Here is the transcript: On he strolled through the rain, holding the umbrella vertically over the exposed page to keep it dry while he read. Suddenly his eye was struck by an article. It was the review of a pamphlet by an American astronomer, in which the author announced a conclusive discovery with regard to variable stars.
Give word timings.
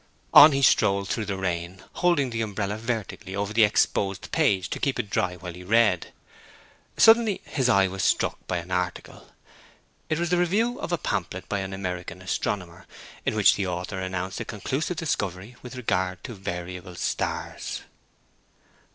On 0.33 0.51
he 0.51 0.63
strolled 0.63 1.09
through 1.09 1.25
the 1.27 1.37
rain, 1.37 1.83
holding 1.93 2.31
the 2.31 2.41
umbrella 2.41 2.75
vertically 2.75 3.35
over 3.35 3.53
the 3.53 3.63
exposed 3.63 4.31
page 4.31 4.67
to 4.71 4.79
keep 4.79 4.97
it 4.99 5.11
dry 5.11 5.35
while 5.35 5.53
he 5.53 5.63
read. 5.63 6.11
Suddenly 6.97 7.39
his 7.45 7.69
eye 7.69 7.87
was 7.87 8.03
struck 8.03 8.39
by 8.47 8.57
an 8.57 8.71
article. 8.71 9.29
It 10.09 10.17
was 10.17 10.31
the 10.31 10.39
review 10.39 10.79
of 10.79 10.91
a 10.91 10.97
pamphlet 10.97 11.47
by 11.47 11.59
an 11.59 11.71
American 11.71 12.19
astronomer, 12.19 12.87
in 13.27 13.35
which 13.35 13.53
the 13.53 13.67
author 13.67 13.99
announced 13.99 14.39
a 14.39 14.45
conclusive 14.45 14.97
discovery 14.97 15.55
with 15.61 15.75
regard 15.75 16.23
to 16.23 16.33
variable 16.33 16.95
stars. 16.95 17.81